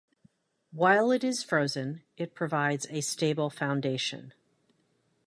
[0.71, 4.33] While it is frozen, it provides a stable foundation.